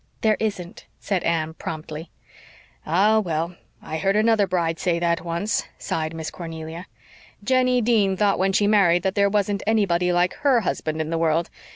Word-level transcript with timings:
"There 0.21 0.35
isn't," 0.39 0.87
said 0.99 1.21
Anne 1.21 1.53
promptly. 1.53 2.09
"Ah, 2.87 3.19
well, 3.19 3.55
I 3.83 3.99
heard 3.99 4.15
another 4.15 4.47
bride 4.47 4.79
say 4.79 4.97
that 4.97 5.23
once," 5.23 5.67
sighed 5.77 6.15
Miss 6.15 6.31
Cornelia. 6.31 6.87
"Jennie 7.43 7.81
Dean 7.81 8.17
thought 8.17 8.39
when 8.39 8.51
she 8.51 8.65
married 8.65 9.03
that 9.03 9.13
there 9.13 9.29
wasn't 9.29 9.61
anybody 9.67 10.11
like 10.11 10.33
HER 10.37 10.61
husband 10.61 11.01
in 11.01 11.11
the 11.11 11.19
world. 11.19 11.51